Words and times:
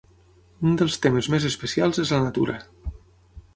Un 0.69 0.79
dels 0.81 0.97
temes 1.03 1.29
més 1.35 1.45
especials 1.51 2.03
és 2.07 2.17
la 2.17 2.21
natura. 2.25 2.59